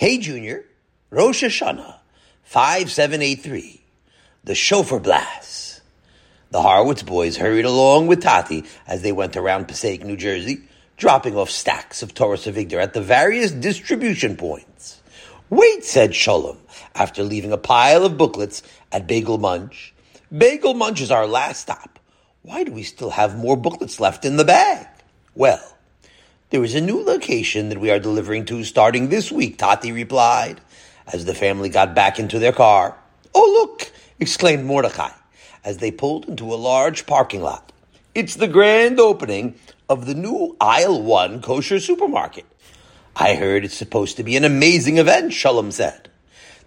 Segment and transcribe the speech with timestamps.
[0.00, 0.64] Hey Junior,
[1.10, 1.96] Rosh Hashanah,
[2.44, 3.82] 5783,
[4.44, 5.82] the Shofar Blast.
[6.50, 10.62] The Horowitz boys hurried along with Tati as they went around Passaic, New Jersey,
[10.96, 15.02] dropping off stacks of Toras Avigdor at the various distribution points.
[15.50, 16.56] Wait, said Sholem,
[16.94, 19.92] after leaving a pile of booklets at Bagel Munch.
[20.34, 21.98] Bagel Munch is our last stop.
[22.40, 24.86] Why do we still have more booklets left in the bag?
[25.34, 25.62] Well,
[26.50, 30.60] there is a new location that we are delivering to starting this week, Tati replied,
[31.12, 32.96] as the family got back into their car.
[33.34, 35.12] Oh, look, exclaimed Mordecai,
[35.64, 37.72] as they pulled into a large parking lot.
[38.16, 39.54] It's the grand opening
[39.88, 42.46] of the new Aisle 1 kosher supermarket.
[43.14, 46.08] I heard it's supposed to be an amazing event, Shalom said.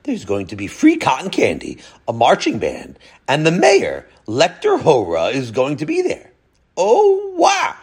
[0.04, 5.28] There's going to be free cotton candy, a marching band, and the mayor, Hector Lora,
[5.28, 6.32] is going to be there.
[6.78, 7.76] Oh, wow!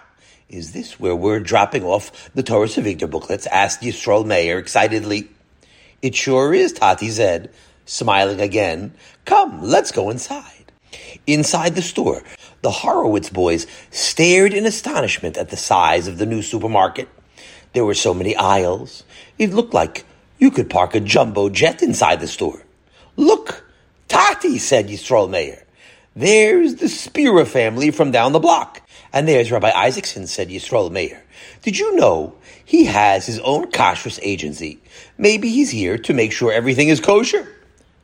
[0.51, 3.47] Is this where we're dropping off the Toras Avigdor booklets?
[3.47, 5.29] asked Yisrael Meir excitedly.
[6.03, 7.51] It sure is, Tati said,
[7.87, 8.93] smiling again.
[9.25, 10.73] Come, let's go inside.
[11.25, 12.25] Inside the store,
[12.63, 17.09] the Horowitz boys stared in astonishment at the size of the new supermarket.
[17.73, 19.05] There were so many aisles.
[19.39, 20.05] It looked like
[20.41, 22.65] you could park a jumbo jet inside the store.
[23.15, 23.71] Look,
[24.09, 25.65] Tati, said Yisrael Meir.
[26.17, 28.80] There's the Spira family from down the block.
[29.13, 31.23] And there's Rabbi Isaacson, said Yisrael Meir.
[31.63, 34.81] Did you know he has his own kashrus agency?
[35.19, 37.49] Maybe he's here to make sure everything is kosher.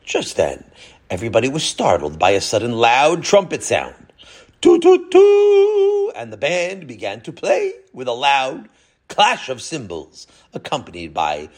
[0.05, 0.65] Just then,
[1.09, 3.95] everybody was startled by a sudden loud trumpet sound.
[4.61, 6.13] Toot toot toot!
[6.17, 8.69] And the band began to play with a loud
[9.09, 11.49] clash of cymbals, accompanied by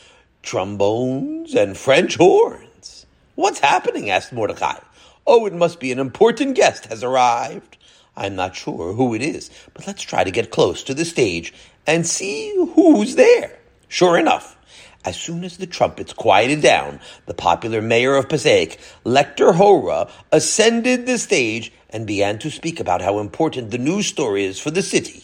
[0.42, 3.06] trombones and French horns.
[3.34, 4.10] What's happening?
[4.10, 4.78] asked Mordecai.
[5.26, 7.77] Oh, it must be an important guest has arrived.
[8.18, 11.54] I'm not sure who it is, but let's try to get close to the stage
[11.86, 13.56] and see who's there.
[13.86, 14.56] Sure enough,
[15.04, 21.06] as soon as the trumpets quieted down, the popular mayor of Passaic, Hector Lora, ascended
[21.06, 24.82] the stage and began to speak about how important the news story is for the
[24.82, 25.22] city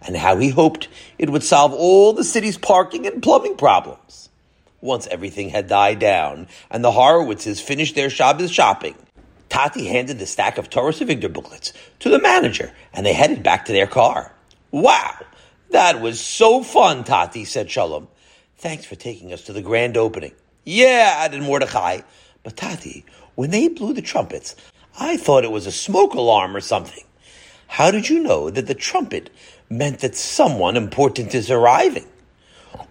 [0.00, 0.86] and how he hoped
[1.18, 4.28] it would solve all the city's parking and plumbing problems.
[4.80, 8.94] Once everything had died down and the Horowitzes finished their Shabbos shopping,
[9.56, 13.64] Tati handed the stack of Toras Avigdor booklets to the manager, and they headed back
[13.64, 14.30] to their car.
[14.70, 15.16] Wow,
[15.70, 18.08] that was so fun, Tati, said Shalom.
[18.58, 20.34] Thanks for taking us to the grand opening.
[20.66, 22.02] Yeah, added Mordecai.
[22.42, 24.56] But Tati, when they blew the trumpets,
[25.00, 27.04] I thought it was a smoke alarm or something.
[27.66, 29.30] How did you know that the trumpet
[29.70, 32.08] meant that someone important is arriving?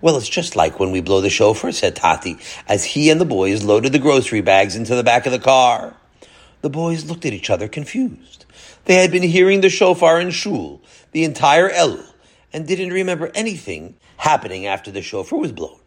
[0.02, 2.38] Well, it's just like when we blow the shofar, said Tati,
[2.68, 5.96] as he and the boys loaded the grocery bags into the back of the car.
[6.66, 8.46] The boys looked at each other confused.
[8.86, 10.82] They had been hearing the shofar in shul,
[11.12, 12.12] the entire Elul,
[12.52, 15.78] and didn't remember anything happening after the shofar was blown.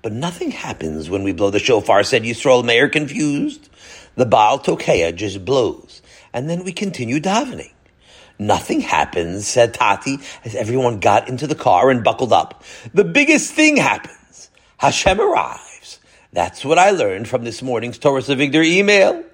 [0.00, 3.68] But nothing happens when we blow the shofar, said Yisrael Meir, confused.
[4.14, 6.00] The Baal Tokeah just blows,
[6.32, 7.74] and then we continue davening.
[8.38, 12.64] Nothing happens, said Tati, as everyone got into the car and buckled up.
[12.94, 14.48] The biggest thing happens.
[14.78, 16.00] Hashem arrives.
[16.32, 19.24] That's what I learned from this morning's Toras Avigdor email.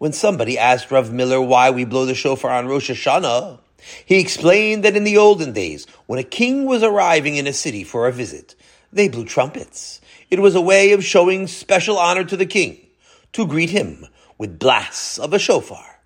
[0.00, 3.58] When somebody asked Rav Miller why we blow the shofar on Rosh Hashanah,
[4.06, 7.84] he explained that in the olden days, when a king was arriving in a city
[7.84, 8.54] for a visit,
[8.90, 10.00] they blew trumpets.
[10.30, 12.78] It was a way of showing special honor to the king,
[13.34, 14.06] to greet him
[14.38, 16.00] with blasts of a shofar.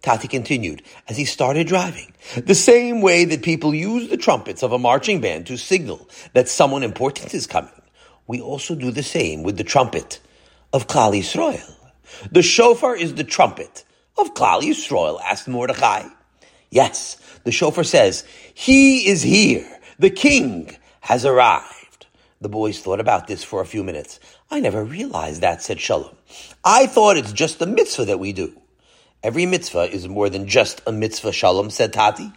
[0.00, 2.14] Tati continued as he started driving.
[2.36, 6.48] The same way that people use the trumpets of a marching band to signal that
[6.48, 7.82] someone important is coming,
[8.26, 10.18] we also do the same with the trumpet
[10.72, 11.83] of Klal Yisrael.
[12.30, 13.84] The shofar is the trumpet
[14.18, 16.08] of Klal Yisrael, asked Mordechai.
[16.70, 19.66] Yes, the shofar says, He is here.
[19.98, 22.06] The king has arrived.
[22.40, 24.20] The boys thought about this for a few minutes.
[24.50, 26.14] I never realized that, said Shalom.
[26.64, 28.60] I thought it's just a mitzvah that we do.
[29.22, 32.30] Every mitzvah is more than just a mitzvah, Shalom, said Tati.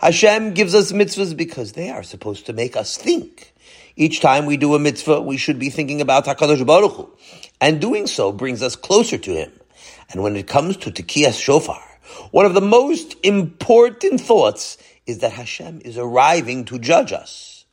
[0.00, 3.52] Hashem gives us mitzvahs because they are supposed to make us think.
[3.96, 7.10] Each time we do a mitzvah, we should be thinking about HaKadosh Baruch Hu.
[7.60, 9.50] And doing so brings us closer to Him.
[10.10, 11.82] And when it comes to Tekiyas Shofar,
[12.30, 17.64] one of the most important thoughts is that Hashem is arriving to judge us.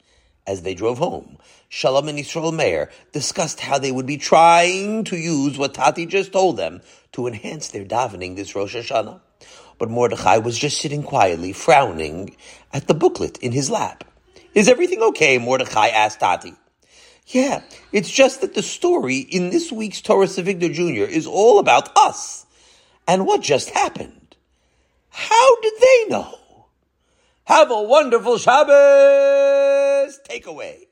[0.47, 1.37] As they drove home,
[1.69, 6.31] Shalom and Yisrael Meir discussed how they would be trying to use what Tati just
[6.31, 9.19] told them to enhance their davening this Rosh Hashanah.
[9.77, 12.35] But Mordechai was just sitting quietly, frowning
[12.73, 14.03] at the booklet in his lap.
[14.53, 15.37] Is everything okay?
[15.37, 16.53] Mordechai asked Tati.
[17.27, 17.61] Yeah,
[17.91, 21.11] it's just that the story in this week's Toras Avigdor Jr.
[21.11, 22.45] is all about us
[23.07, 24.35] and what just happened.
[25.09, 26.37] How did they know?
[27.45, 30.87] Have a wonderful Shabbos takeaway.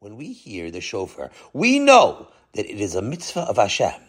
[0.00, 4.00] When we hear the shofar, we know that it is a mitzvah of Hashem,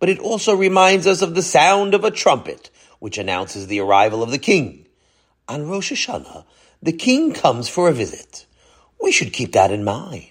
[0.00, 4.22] but it also reminds us of the sound of a trumpet, which announces the arrival
[4.22, 4.86] of the king.
[5.46, 6.44] On Rosh Hashanah,
[6.82, 8.46] the king comes for a visit.
[9.00, 10.30] We should keep that in mind.